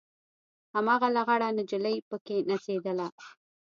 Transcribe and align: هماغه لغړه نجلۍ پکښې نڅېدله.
هماغه 0.75 1.07
لغړه 1.15 1.47
نجلۍ 1.57 1.97
پکښې 2.09 2.37
نڅېدله. 2.49 3.07